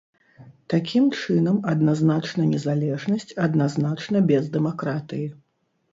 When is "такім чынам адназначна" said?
0.73-2.47